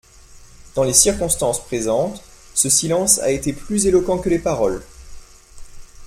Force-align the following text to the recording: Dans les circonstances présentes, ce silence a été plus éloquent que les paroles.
Dans 0.73 0.83
les 0.83 0.95
circonstances 0.95 1.63
présentes, 1.63 2.23
ce 2.55 2.69
silence 2.69 3.19
a 3.19 3.29
été 3.29 3.53
plus 3.53 3.85
éloquent 3.85 4.17
que 4.17 4.29
les 4.29 4.39
paroles. 4.39 4.81